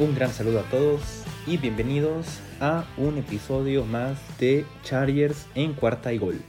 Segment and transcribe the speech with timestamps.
[0.00, 6.12] Un gran saludo a todos y bienvenidos a un episodio más de Chargers en cuarta
[6.12, 6.40] y gol,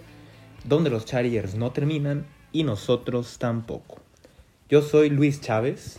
[0.65, 4.01] donde los Chargers no terminan y nosotros tampoco.
[4.69, 5.97] Yo soy Luis Chávez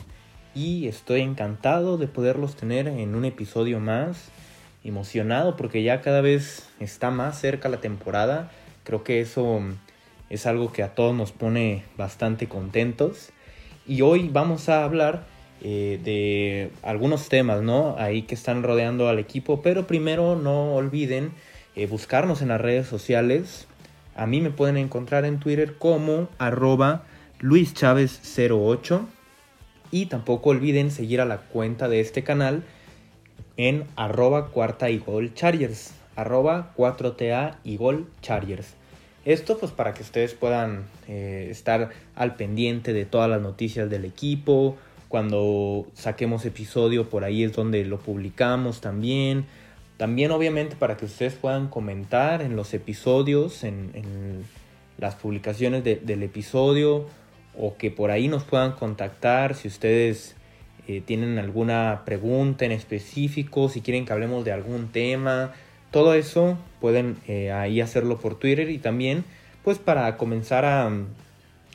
[0.55, 4.29] y estoy encantado de poderlos tener en un episodio más,
[4.85, 8.53] emocionado porque ya cada vez está más cerca la temporada.
[8.85, 9.61] Creo que eso
[10.29, 13.31] es algo que a todos nos pone bastante contentos.
[13.89, 15.27] Y hoy vamos a hablar
[15.63, 17.97] eh, de algunos temas, ¿no?
[17.99, 21.33] Ahí que están rodeando al equipo, pero primero no olviden
[21.77, 23.67] eh, buscarnos en las redes sociales.
[24.15, 27.05] A mí me pueden encontrar en Twitter como arroba
[27.41, 29.07] luischavez08
[29.91, 32.63] y tampoco olviden seguir a la cuenta de este canal
[33.57, 35.33] en arroba cuarta y gol
[36.17, 38.07] arroba 4TA y gol.
[39.25, 44.05] Esto pues para que ustedes puedan eh, estar al pendiente de todas las noticias del
[44.05, 44.77] equipo,
[45.11, 49.45] cuando saquemos episodio por ahí es donde lo publicamos también.
[49.97, 54.45] También obviamente para que ustedes puedan comentar en los episodios, en,
[54.99, 57.07] las publicaciones del episodio
[57.59, 60.37] o que por ahí nos puedan contactar si ustedes
[60.87, 65.55] eh, tienen alguna pregunta en específico, si quieren que hablemos de algún tema.
[65.91, 69.25] Todo eso pueden eh, ahí hacerlo por Twitter y también
[69.65, 70.89] pues para comenzar a,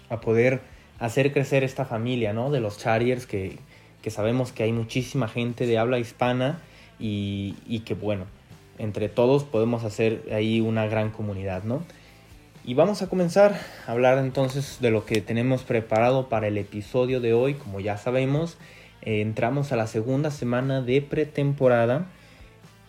[0.09, 0.61] a poder
[0.99, 2.51] hacer crecer esta familia, ¿no?
[2.51, 3.59] De los Chargers, que,
[4.07, 6.59] sabemos que hay muchísima gente de habla hispana
[6.99, 8.25] y, y, que, bueno,
[8.77, 11.83] entre todos podemos hacer ahí una gran comunidad, ¿no?
[12.67, 17.21] Y vamos a comenzar a hablar entonces de lo que tenemos preparado para el episodio
[17.21, 17.53] de hoy.
[17.53, 18.57] Como ya sabemos,
[19.03, 22.07] eh, entramos a la segunda semana de pretemporada.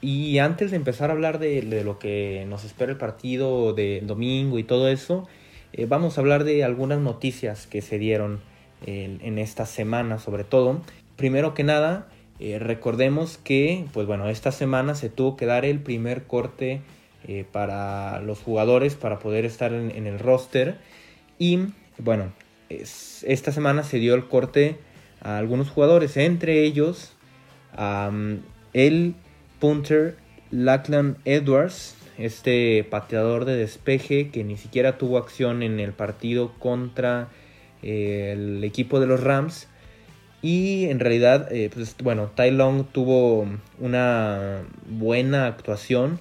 [0.01, 4.01] Y antes de empezar a hablar de, de, lo que nos espera el partido de
[4.03, 5.29] domingo y todo eso,
[5.73, 8.41] eh, vamos a hablar de algunas noticias que se dieron
[8.85, 10.81] en, esta semana sobre todo.
[11.17, 15.81] Primero que nada, eh, recordemos que, pues bueno, esta semana se tuvo que dar el
[15.81, 16.83] primer corte
[17.27, 20.79] eh, para los jugadores para poder estar en, el roster.
[21.39, 21.59] Y
[21.99, 22.33] bueno,
[22.69, 24.77] esta semana se dio el corte
[25.21, 27.13] a algunos jugadores, entre ellos
[28.73, 29.15] el
[29.59, 30.17] punter
[30.51, 37.29] Lachlan Edwards, este pateador de despeje que ni siquiera tuvo acción en el partido contra
[37.83, 39.69] eh, el equipo de los Rams.
[40.43, 43.47] Y en realidad, eh, pues bueno, Tai Long tuvo
[43.81, 46.21] una buena actuación.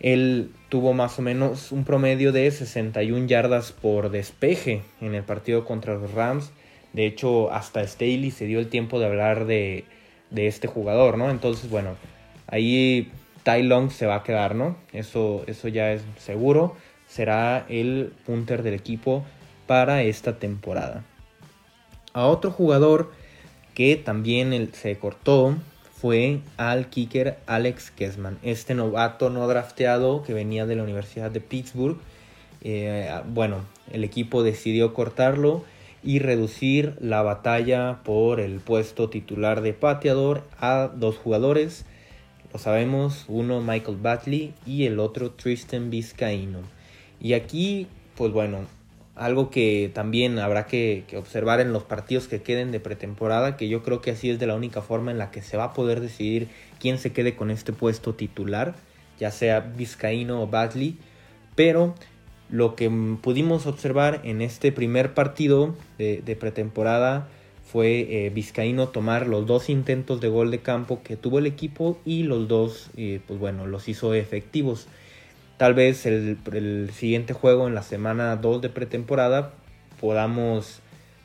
[0.00, 5.64] Él tuvo más o menos un promedio de 61 yardas por despeje en el partido
[5.64, 6.50] contra los Rams.
[6.92, 9.84] De hecho, hasta Staley se dio el tiempo de hablar de,
[10.30, 11.30] de este jugador, ¿no?
[11.30, 11.96] Entonces, bueno,
[12.48, 14.76] ahí Tai Long se va a quedar, ¿no?
[14.92, 16.76] Eso, eso ya es seguro.
[17.08, 19.24] Será el punter del equipo
[19.66, 21.04] para esta temporada.
[22.12, 23.12] A otro jugador
[23.74, 25.56] que también se cortó
[26.02, 31.40] fue al kicker Alex Kessman, este novato no drafteado que venía de la Universidad de
[31.40, 31.96] Pittsburgh.
[32.60, 33.58] Eh, bueno,
[33.92, 35.64] el equipo decidió cortarlo
[36.02, 41.84] y reducir la batalla por el puesto titular de pateador a dos jugadores
[42.52, 46.60] lo sabemos, uno Michael Batley y el otro Tristan Vizcaíno.
[47.20, 47.86] Y aquí,
[48.16, 48.66] pues bueno,
[49.14, 53.82] algo que también habrá que, observar en los partidos que queden de pretemporada, que yo
[53.82, 56.00] creo que así es de la única forma en la que se va a poder
[56.00, 56.48] decidir
[56.80, 58.74] quién se quede con este puesto titular,
[59.18, 60.98] ya sea Vizcaíno o Batley.
[61.54, 61.94] Pero
[62.48, 67.28] lo que pudimos observar en este primer partido de, pretemporada
[67.72, 71.98] fue eh, Vizcaíno tomar los dos intentos de gol de campo que tuvo el equipo
[72.04, 74.88] y los dos, eh, pues bueno, los hizo efectivos.
[75.56, 79.54] Tal vez el, siguiente juego en la semana 2 de pretemporada
[80.02, 80.80] podamos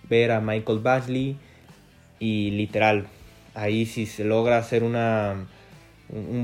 [0.08, 1.35] ver a Michael Basley
[2.18, 3.08] y literal,
[3.53, 5.47] ahí si se logra hacer una,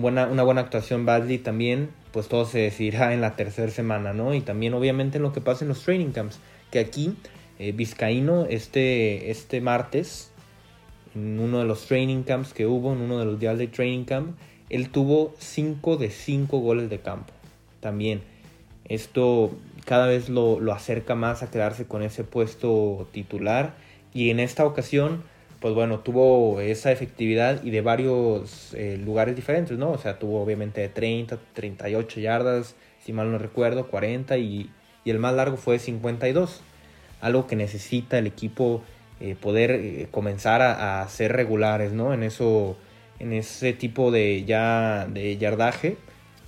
[0.01, 4.33] buena, una buena actuación Basley también, pues todo se decidirá en la tercera semana, ¿no?
[4.33, 6.39] Y también obviamente en lo que pasa en los training camps,
[6.71, 7.15] que aquí
[7.63, 10.31] eh, Vizcaíno este, este martes,
[11.15, 14.03] en uno de los training camps que hubo, en uno de los días de training
[14.03, 14.37] camp,
[14.69, 17.33] él tuvo 5 de 5 goles de campo.
[17.79, 18.21] También
[18.83, 19.51] esto
[19.85, 23.75] cada vez lo, acerca más a quedarse con ese puesto titular.
[24.13, 25.23] Y en esta ocasión,
[25.61, 29.91] pues bueno, tuvo esa efectividad y de varios eh, lugares diferentes, ¿no?
[29.91, 34.69] O sea, tuvo obviamente de 30, 38 yardas, si mal no recuerdo, 40 y,
[35.05, 36.61] y el más largo fue 52
[37.23, 38.83] algo que necesita el equipo
[39.21, 42.13] eh, poder eh, comenzar a, ser regulares, ¿no?
[42.13, 42.75] En eso,
[43.17, 45.95] en ese tipo de ya de yardaje,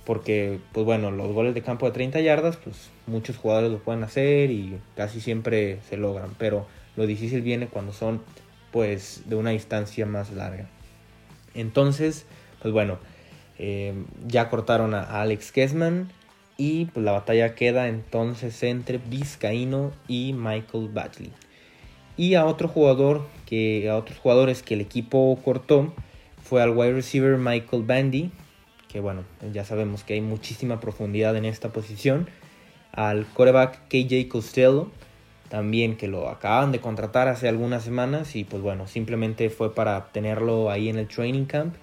[0.04, 4.04] porque, pues bueno, los goles de campo de 30 yardas, pues muchos jugadores lo pueden
[4.04, 8.22] hacer y casi siempre se logran, pero lo difícil viene cuando son,
[8.70, 10.68] pues, de una distancia más larga.
[11.54, 12.26] Entonces,
[12.60, 12.98] pues bueno,
[13.58, 13.94] eh,
[14.26, 16.10] ya cortaron a Alex Kessman
[16.56, 21.32] y pues la batalla queda entonces entre Vizcaíno y Michael Batley.
[22.16, 25.92] Y a otro jugador que a otros jugadores que el equipo cortó
[26.42, 28.30] fue al wide receiver Michael Bandy,
[28.88, 32.28] que bueno, ya sabemos que hay muchísima profundidad en esta posición,
[32.92, 34.90] al coreback KJ Costello,
[35.50, 40.06] también que lo acaban de contratar hace algunas semanas y pues bueno, simplemente fue para
[40.06, 41.74] tenerlo ahí en el training camp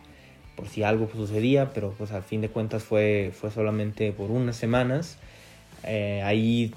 [0.55, 4.55] por si algo sucedía, pero pues al fin de cuentas fue, fue solamente por unas
[4.55, 5.17] semanas.
[5.83, 6.73] Eh, ahí,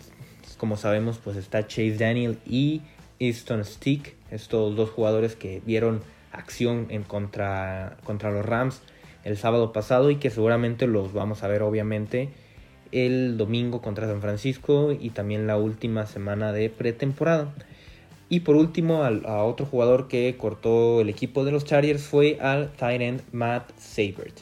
[0.59, 2.83] como sabemos, pues está Chase Daniel y
[3.19, 6.03] Easton Stick, estos dos jugadores que vieron
[6.33, 8.83] acción en contra, contra los Rams
[9.25, 12.29] el sábado pasado y que seguramente los vamos a ver obviamente
[12.93, 17.53] el domingo contra San Francisco y también la última semana de pretemporada.
[18.29, 22.73] Y por último, a otro jugador que cortó el equipo de los Chargers fue al
[22.73, 24.41] tight end Matt Sabert.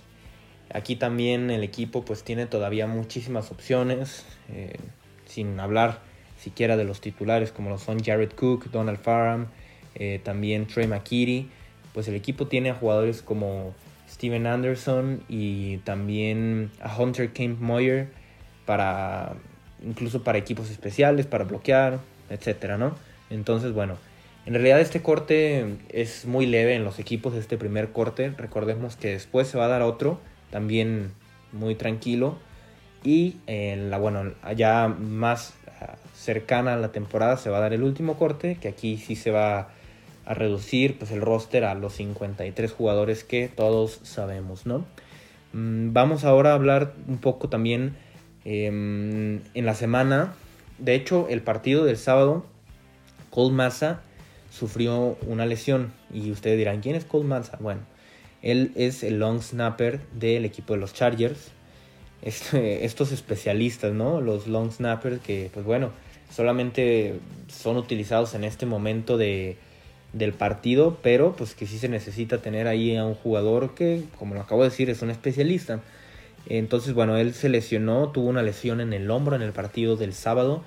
[0.73, 4.79] Aquí también el equipo pues tiene todavía muchísimas opciones, eh,
[5.27, 6.01] sin hablar
[6.39, 9.49] siquiera de los titulares como lo son Jared Cook, Donald Farham,
[9.95, 11.49] eh, también Trey McKitty.
[11.93, 13.75] Pues el equipo tiene a jugadores como
[14.09, 18.09] Steven Anderson y también a Hunter Kemp Moyer
[18.65, 19.35] para
[19.85, 22.01] incluso para equipos especiales, para bloquear,
[22.31, 22.95] etcétera, ¿no?
[23.35, 23.97] Entonces, bueno,
[24.47, 28.33] en realidad este corte es muy leve en los equipos, este primer corte.
[28.37, 30.21] Recordemos que después se va a dar otro,
[30.51, 31.13] también
[31.53, 32.39] muy tranquilo.
[33.03, 37.73] Y en la, bueno, allá más ah, cercana a la temporada se va a dar
[37.73, 39.69] el último corte, que aquí sí se va
[40.27, 44.87] a reducir pues el roster a los 53 jugadores que todos sabemos, ¿no?
[45.53, 47.97] Mm, vamos ahora a hablar un poco también
[48.45, 50.35] em, en la semana.
[50.79, 52.47] De hecho, el partido del sábado
[53.35, 54.01] Cole Massa
[54.49, 57.59] sufrió una lesión y ustedes dirán, ¿quién es Cole Massa?
[57.59, 57.81] Bueno,
[58.43, 61.51] él es el long snapper del equipo de los Chargers.
[62.23, 64.21] Estos especialistas, ¿no?
[64.21, 65.91] Los long snappers que, pues bueno,
[66.31, 69.57] solamente son utilizados en este momento de,
[70.13, 74.37] del partido, pero pues que sí se necesita tener ahí a un jugador que, como
[74.37, 75.81] lo acabo de decir, es un especialista.
[76.49, 80.15] Entonces, bueno, él se lesionó, tuvo una lesión en el hombro en el partido del
[80.15, 80.63] sábado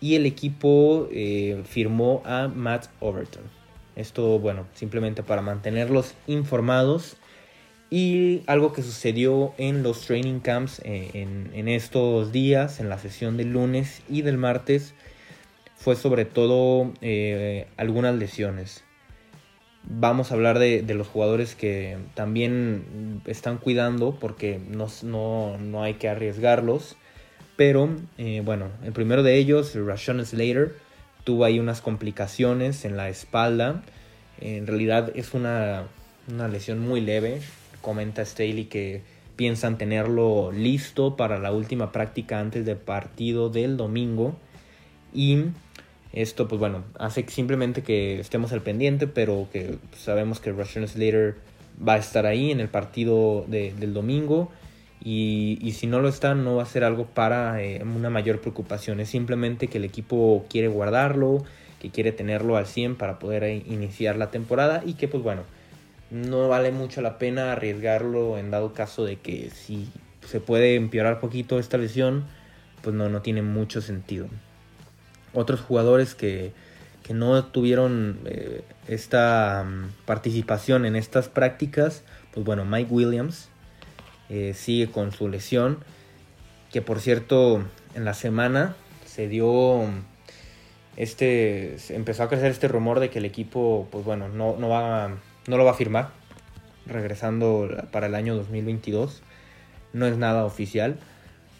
[0.00, 3.44] y el equipo eh, firmó a Matt Overton.
[3.96, 7.16] Esto, bueno, simplemente para mantenerlos informados.
[7.90, 11.10] Y algo que sucedió en los training camps eh,
[11.54, 14.94] en, estos días, en la sesión del lunes y del martes,
[15.76, 18.84] fue sobre todo eh, algunas lesiones.
[19.84, 25.94] Vamos a hablar de, los jugadores que también están cuidando porque no, no, no hay
[25.94, 26.96] que arriesgarlos.
[27.56, 30.74] Pero eh, bueno, el primero de ellos, Rashon Slater,
[31.24, 33.82] tuvo ahí unas complicaciones en la espalda.
[34.40, 35.84] En realidad es una,
[36.28, 37.40] lesión muy leve.
[37.80, 39.02] Comenta Staley que
[39.36, 44.36] piensan tenerlo listo para la última práctica antes del partido del domingo.
[45.12, 45.44] Y
[46.12, 51.36] esto, pues bueno, hace simplemente que estemos al pendiente, pero que sabemos que Rashon Slater
[51.86, 54.50] va a estar ahí en el partido del domingo.
[55.06, 59.00] Y, si no lo está, no va a ser algo para eh, una mayor preocupación.
[59.00, 61.44] Es simplemente que el equipo quiere guardarlo,
[61.78, 65.42] que quiere tenerlo al 100 para poder eh, iniciar la temporada y que pues bueno,
[66.10, 69.90] no vale mucho la pena arriesgarlo en dado caso de que si
[70.26, 72.24] se puede empeorar poquito esta lesión,
[72.80, 74.28] pues no, no tiene mucho sentido.
[75.34, 76.52] Otros jugadores que,
[77.02, 83.48] que no tuvieron eh, esta mm, participación en estas prácticas, pues bueno, Mike Williams,
[84.28, 85.78] eh, sigue con su lesión.
[86.72, 87.64] Que por cierto,
[87.94, 88.76] en la semana
[89.06, 89.86] se dio
[90.96, 95.10] este empezó a crecer este rumor de que el equipo pues bueno no, no, va,
[95.46, 96.10] no lo va a firmar
[96.86, 99.22] regresando para el año 2022
[99.92, 100.96] no es nada oficial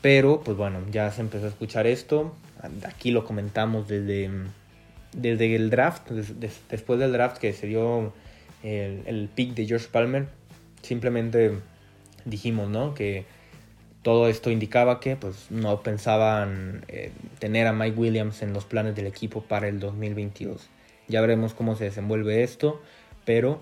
[0.02, 2.34] pero pues bueno ya se empezó a escuchar esto
[2.84, 4.30] aquí lo comentamos desde
[5.12, 6.10] desde el draft
[6.70, 8.12] después del draft que se dio
[8.62, 10.26] el, el pick de George Palmer
[10.82, 11.58] simplemente
[12.24, 12.94] dijimos, ¿no?
[12.94, 13.24] Que
[14.02, 18.94] todo esto indicaba que pues no pensaban eh, tener a Mike Williams en los planes
[18.94, 20.68] del equipo para el 2022.
[21.08, 22.82] Ya veremos cómo se desenvuelve esto,
[23.24, 23.60] pero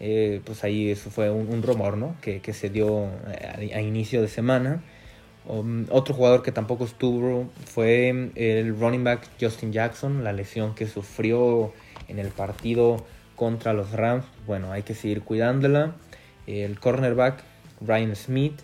[0.00, 2.16] eh, pues ahí eso fue un, rumor, ¿no?
[2.22, 3.06] Que, se dio
[3.52, 4.82] a, inicio de semana.
[5.46, 10.86] Um, otro jugador que tampoco estuvo fue el running back Justin Jackson, la lesión que
[10.86, 11.72] sufrió
[12.08, 13.04] en el partido
[13.36, 14.24] contra los Rams.
[14.46, 15.94] Bueno, hay que seguir cuidándola.
[16.46, 17.44] El cornerback
[17.86, 18.60] Ryan Smith,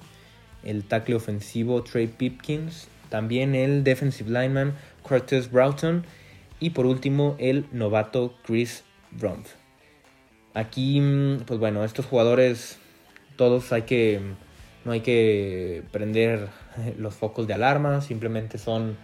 [0.65, 6.05] el tackle ofensivo Trey Pipkins, también el defensive lineman Curtis Broughton
[6.61, 8.85] y por último el novato Chris
[9.19, 9.55] Rumpf.
[10.55, 12.79] Aquí, mm, pues bueno, estos jugadores
[13.37, 14.21] todos hay que,
[14.85, 16.49] no hay que prender
[16.99, 18.97] los focos de alarma, simplemente son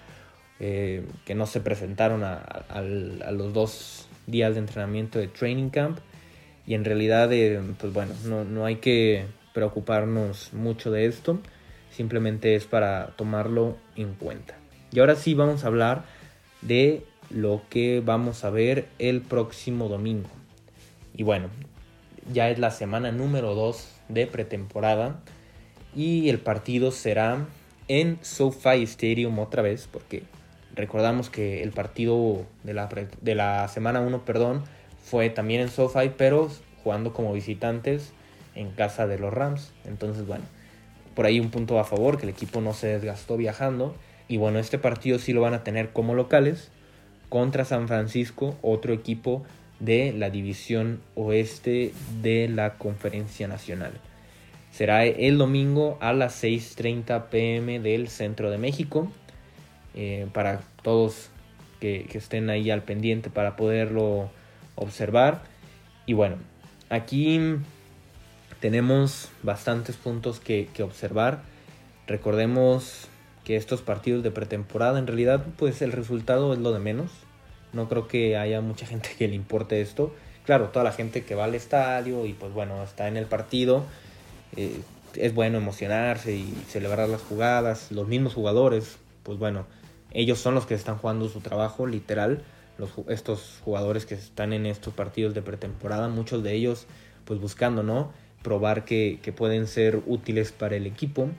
[0.61, 2.65] eh, que no se presentaron a,
[3.33, 5.99] los dos días de entrenamiento de training camp
[6.67, 11.39] y en realidad, eh, pues bueno, no, no hay que preocuparnos mucho de esto,
[11.91, 14.57] simplemente es para tomarlo en cuenta.
[14.93, 16.05] Y ahora sí vamos a hablar
[16.61, 20.29] de lo que vamos a ver el próximo domingo.
[21.17, 21.49] Y bueno,
[22.33, 25.21] ya es la semana número 2 de pretemporada
[25.95, 27.47] y el partido será
[27.89, 30.25] en SoFi Stadium otra vez porque
[30.75, 32.89] recordamos que el partido de la,
[33.21, 34.65] de la semana 1 perdón,
[35.03, 36.51] fue también en SoFi pero
[36.83, 38.13] jugando como visitantes
[38.55, 39.73] en casa de los Rams.
[39.85, 40.45] Entonces bueno,
[41.15, 43.95] por ahí un punto a favor que el equipo no se desgastó viajando
[44.29, 46.71] y bueno, este partido sí lo van a tener como locales
[47.29, 49.43] contra San Francisco, otro equipo
[49.81, 51.93] de la división oeste
[52.23, 53.93] de la conferencia nacional.
[54.71, 59.11] Será el domingo a las 6.30 pm del centro de México.
[59.95, 61.31] Eh, para todos
[61.79, 64.31] que, estén ahí al pendiente para poderlo
[64.75, 65.43] observar.
[66.07, 66.37] Y bueno,
[66.91, 67.39] aquí
[68.65, 71.43] tenemos bastantes puntos que, observar.
[72.07, 73.09] Recordemos
[73.45, 77.11] que estos partidos de pretemporada en realidad pues el resultado es lo de menos.
[77.75, 80.15] No creo que haya mucha gente que le importe esto.
[80.47, 83.85] Claro, toda la gente que va al estadio y pues bueno, está en el partido,
[84.57, 84.81] eh,
[85.15, 87.93] es bueno emocionarse y celebrar las jugadas.
[87.93, 89.67] Los mismos jugadores, pues bueno,
[90.11, 92.43] ellos son los que están jugando su trabajo, literal.
[93.09, 96.87] Estos jugadores que están en estos partidos de pretemporada, muchos de ellos
[97.27, 98.24] pues buscando, ¿no?
[98.45, 101.31] Probar que, que pueden ser útiles para el equipo.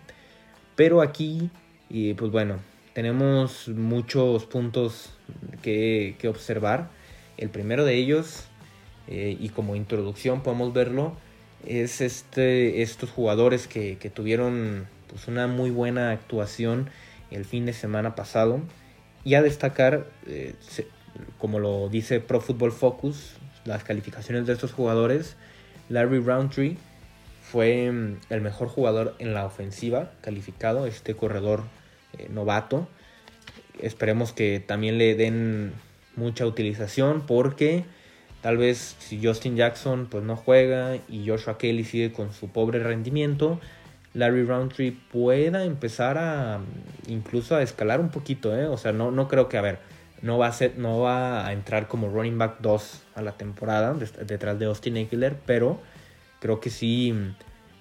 [0.76, 1.50] Pero aquí,
[1.90, 2.60] y pues bueno,
[2.96, 5.12] tenemos muchos puntos
[5.62, 6.90] que, observar.
[7.38, 8.46] El primero de ellos,
[9.10, 11.18] eh, y como introducción podemos verlo,
[11.66, 16.90] es este, estos jugadores que, tuvieron pues, una muy buena actuación
[17.32, 18.62] el fin de semana pasado.
[19.26, 20.56] Y a destacar, eh,
[21.38, 23.34] como lo dice Pro Football Focus,
[23.66, 25.36] las calificaciones de estos jugadores,
[25.90, 26.78] Larry Roundtree
[27.56, 31.64] fue mm, el mejor jugador en la ofensiva calificado, este corredor
[32.18, 32.90] eh, novato.
[33.80, 35.72] Esperemos que también le den
[36.18, 37.86] mucha utilización porque
[38.42, 42.80] tal vez si Justin Jackson pues no juega y Joshua Kelly sigue con su pobre
[42.80, 43.62] rendimiento,
[44.14, 46.60] Larry Roundtree pueda empezar a
[47.08, 48.66] incluso a escalar un poquito, ¿eh?
[48.66, 49.80] O sea, no, no creo que, a ver,
[50.22, 53.94] no va a, ser, no va a entrar como running back 2 a la temporada
[53.94, 55.80] detrás de Austin Eckler, pero
[56.46, 57.12] creo que sí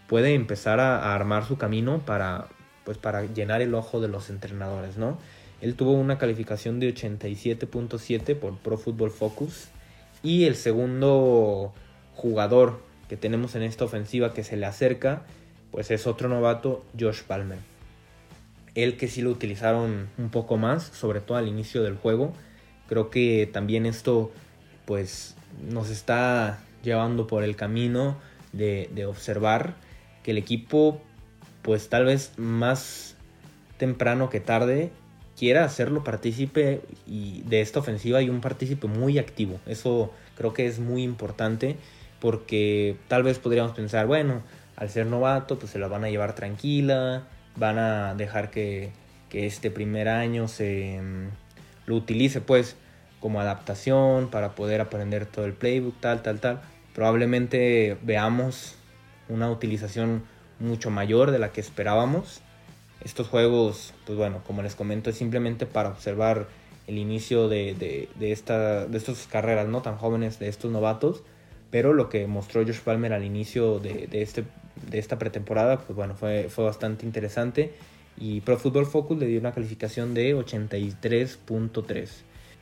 [0.06, 2.48] puede empezar a, armar su camino para,
[2.84, 5.18] pues para llenar el ojo de los entrenadores, ¿no?
[5.60, 9.68] Él tuvo una calificación de 87.7 por Pro Football Focus
[10.22, 11.74] y el segundo
[12.14, 15.24] jugador que tenemos en esta ofensiva que se le acerca,
[15.70, 17.58] pues es otro novato, Josh Palmer.
[18.74, 22.32] Él que sí lo utilizaron un poco más, sobre todo al inicio del juego.
[22.88, 24.32] Creo que también esto
[24.86, 25.36] pues
[25.70, 28.16] nos está llevando por el camino
[28.56, 29.74] de, observar
[30.22, 31.00] que el equipo
[31.62, 33.16] pues tal vez más
[33.78, 34.90] temprano que tarde
[35.36, 39.58] quiera hacerlo partícipe y de esta ofensiva y un partícipe muy activo.
[39.66, 41.76] Eso creo que es muy importante
[42.20, 44.42] porque tal vez podríamos pensar, bueno,
[44.76, 47.24] al ser novato pues se la van a llevar tranquila,
[47.56, 48.92] van a dejar que,
[49.28, 51.28] que este primer año se mm,
[51.86, 52.76] lo utilice pues
[53.20, 56.60] como adaptación para poder aprender todo el playbook, tal, tal, tal.
[56.94, 58.76] Probablemente veamos
[59.28, 60.22] una utilización
[60.60, 62.40] mucho mayor de la que esperábamos.
[63.04, 66.46] Estos juegos, pues bueno, como les comento, es simplemente para observar
[66.86, 71.22] el inicio de, de, de, esta, de estas carreras no tan jóvenes, de estos novatos.
[71.70, 74.44] Pero lo que mostró Josh Palmer al inicio de, de, este,
[74.88, 77.74] de esta pretemporada, pues bueno, fue, fue bastante interesante.
[78.16, 82.08] Y Pro Football Focus le dio una calificación de 83.3.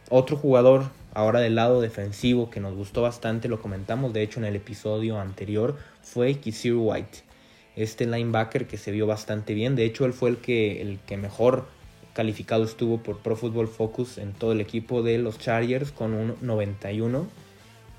[0.09, 4.47] Otro jugador ahora del lado defensivo que nos gustó bastante, lo comentamos de hecho en
[4.47, 7.33] el episodio anterior, fue Kisir White
[7.77, 9.77] este linebacker que se vio bastante bien.
[9.77, 11.67] De hecho, él fue el que, el que mejor
[12.13, 16.37] calificado estuvo por Pro Football Focus en todo el equipo de los Chargers con un
[16.43, 17.27] 91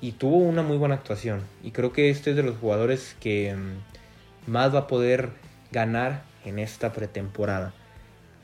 [0.01, 1.41] y tuvo una muy buena actuación.
[1.63, 5.29] Y creo que este es de los jugadores que mm, más va a poder
[5.71, 7.73] ganar en esta pretemporada.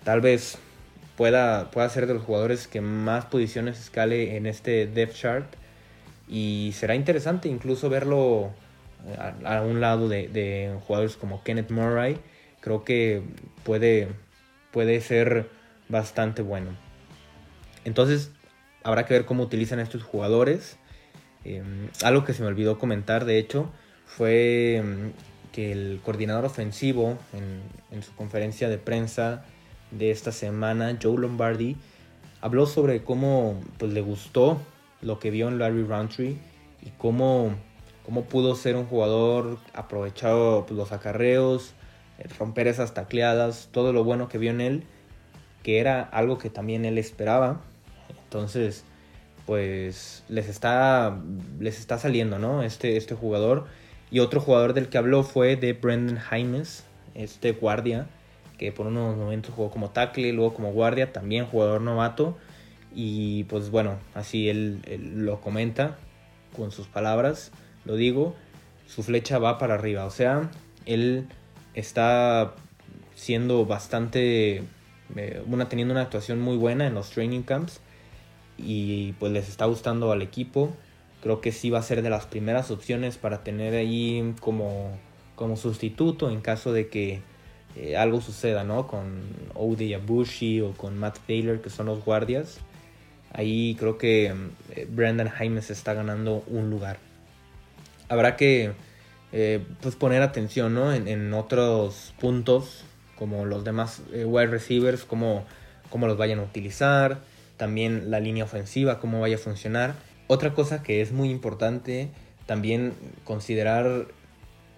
[0.03, 0.57] Tal vez
[1.19, 5.53] pueda, pueda ser de los jugadores que más posiciones escale en este depth chart.
[6.29, 8.53] Y será interesante incluso verlo
[9.43, 12.17] a, un lado de, jugadores como Kenneth Murray,
[12.61, 13.21] creo que
[13.65, 14.07] puede,
[14.71, 15.49] puede ser
[15.89, 16.69] bastante bueno.
[17.83, 18.31] Entonces,
[18.83, 20.77] habrá que ver cómo utilizan estos jugadores.
[21.43, 23.69] Em, algo que se me olvidó comentar, de hecho,
[24.05, 25.11] fue em,
[25.51, 27.17] que el coordinador ofensivo
[27.91, 29.43] en, su conferencia de prensa
[29.91, 31.75] de esta semana, Joe Lombardi,
[32.41, 34.59] habló sobre cómo pues, le gustó
[35.01, 36.37] lo que vio en Larry Roundtree
[36.81, 37.55] y cómo,
[38.05, 41.73] cómo pudo ser un jugador aprovechado pues, los acarreos,
[42.17, 44.83] eh, romper esas tacleadas, todo lo bueno que vio en él,
[45.63, 47.61] que era algo que también él esperaba.
[48.23, 48.83] Entonces,
[49.45, 51.19] pues les está,
[51.59, 52.61] les está saliendo, ¿no?
[52.61, 53.65] Este, este jugador.
[54.11, 56.83] Y otro jugador del que habló fue de Brendan Jaimes,
[57.15, 58.07] este guardia,
[58.59, 62.37] que por unos momentos jugó como tackle, luego como guardia, también jugador novato.
[62.93, 64.81] Y pues bueno, así él,
[65.15, 65.97] lo comenta
[66.55, 67.51] con sus palabras,
[67.85, 68.35] lo digo,
[68.87, 70.05] su flecha va para arriba.
[70.05, 70.51] O sea,
[70.85, 71.27] él
[71.73, 72.53] está
[73.15, 74.63] siendo bastante,
[75.15, 77.81] eh, una, teniendo una actuación muy buena en los training camps
[78.57, 80.73] y pues les está gustando al equipo
[81.21, 84.97] creo que sí va a ser de las primeras opciones para tener ahí como,
[85.35, 87.21] como sustituto en caso de que
[87.75, 88.87] eh, algo suceda, ¿no?
[88.87, 89.21] Con
[89.53, 92.59] Ode Abushi o con Matt Taylor, que son los guardias.
[93.31, 94.33] Ahí creo que
[94.75, 96.97] eh, Brandon Jaimes está ganando un lugar.
[98.07, 98.71] Habrá que
[99.31, 100.91] eh, pues poner atención ¿no?
[100.93, 102.83] en, otros puntos,
[103.15, 105.45] como los demás wide receivers, cómo,
[105.91, 107.19] cómo los vayan a utilizar,
[107.57, 109.93] también la línea ofensiva, cómo vaya a funcionar
[110.29, 112.11] otra cosa que es muy importante
[112.45, 114.05] también considerar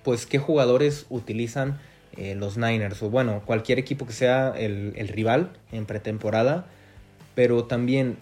[0.01, 1.77] pues qué jugadores utilizan
[2.17, 6.67] eh, los Niners o bueno, cualquier equipo que sea el, rival en pretemporada,
[7.35, 8.17] pero también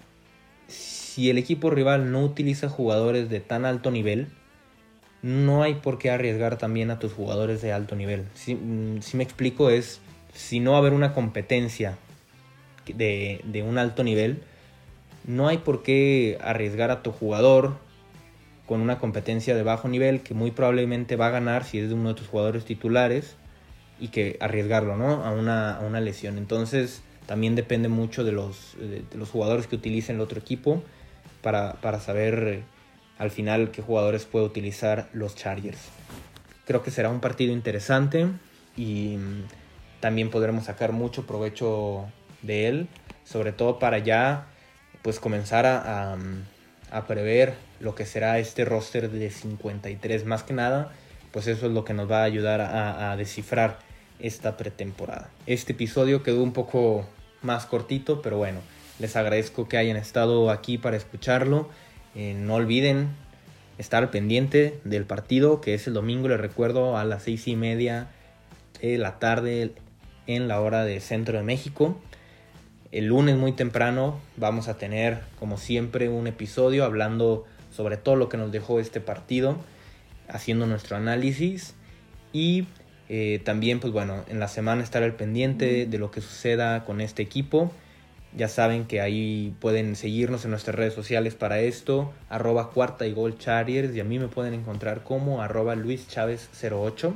[0.68, 4.28] si el equipo rival no utiliza jugadores de tan alto nivel,
[5.24, 8.26] no hay por qué arriesgar también a tus jugadores de alto nivel.
[8.36, 10.02] Si, mm, me explico es,
[10.34, 11.98] si no va a haber una competencia
[12.86, 14.44] de, de un alto nivel,
[15.26, 17.78] no hay por qué arriesgar a tu jugador
[18.68, 21.96] con una competencia de bajo nivel que muy probablemente va a ganar si es de
[21.96, 23.36] uno de tus jugadores titulares
[24.00, 25.24] y que arriesgarlo ¿no?
[25.24, 26.38] a, una, lesión.
[26.38, 28.76] Entonces también depende mucho de los,
[29.14, 30.84] los jugadores que utilicen el otro equipo
[31.42, 32.64] para, saber eh,
[33.18, 35.80] al final qué jugadores puede utilizar los Chargers.
[36.66, 38.28] Creo que será un partido interesante
[38.76, 39.44] y mm,
[40.00, 42.08] también podremos sacar mucho provecho
[42.42, 42.88] de él,
[43.26, 44.48] sobre todo para ya
[45.02, 46.18] pues comenzar a,
[47.08, 50.26] prever lo que será este roster de 53.
[50.26, 50.92] Más que nada,
[51.32, 53.80] pues eso es lo que nos va a ayudar a, descifrar
[54.20, 55.30] esta pretemporada.
[55.46, 57.06] Este episodio quedó un poco
[57.42, 58.60] más cortito, pero bueno,
[59.00, 61.70] les agradezco que hayan estado aquí para escucharlo.
[62.16, 63.10] Eh, no olviden
[63.78, 68.10] estar pendiente del partido, que es el domingo, les recuerdo, a las seis y media
[68.82, 69.74] de la tarde
[70.28, 71.98] en la hora de Centro de México.
[72.92, 78.30] El lunes muy temprano vamos a tener, como siempre, un episodio hablando sobre todo lo
[78.30, 79.58] que nos dejó este partido,
[80.28, 81.76] haciendo nuestro análisis
[82.34, 82.66] y
[83.10, 87.02] eh, también, pues bueno, en la semana estar al pendiente de lo que suceda con
[87.02, 87.72] este equipo.
[88.38, 93.12] Ya saben que ahí pueden seguirnos en nuestras redes sociales para esto, arroba cuarta y
[93.12, 97.16] gol charriers y a mí me pueden encontrar como arroba Luis Chávez 08.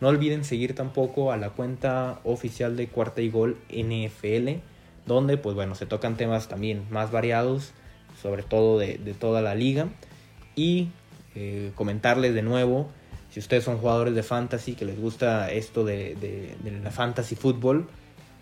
[0.00, 4.60] No olviden seguir tampoco a la cuenta oficial de cuarta y gol NFL
[5.06, 7.72] donde pues bueno, se tocan temas también más variados,
[8.20, 9.88] sobre todo de, toda la liga.
[10.54, 10.88] Y
[11.34, 12.90] eh, comentarles de nuevo,
[13.36, 17.86] si ustedes son jugadores de fantasy, que les gusta esto de, la fantasy fútbol,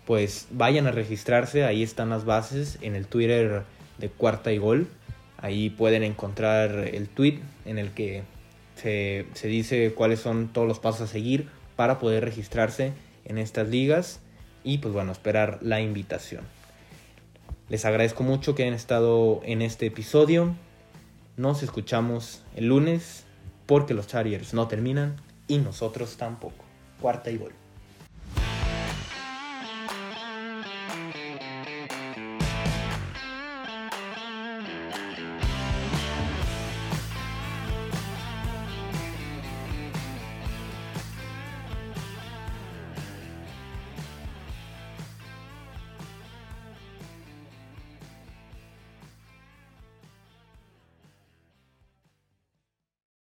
[0.05, 3.63] pues vayan a registrarse, ahí están las bases en el Twitter
[3.97, 4.87] de Cuarta y Gol.
[5.35, 8.23] Ahí pueden encontrar el tweet en el que
[8.75, 12.93] se, se, dice cuáles son todos los pasos a seguir para poder registrarse
[13.25, 14.21] en estas ligas
[14.63, 16.45] y pues bueno, esperar la invitación.
[17.67, 20.55] Les agradezco mucho que hayan estado en este episodio.
[21.35, 23.25] Nos escuchamos el lunes
[23.65, 25.15] porque los Chargers no terminan
[25.47, 26.65] y nosotros tampoco.
[27.01, 27.64] Cuarta y gol.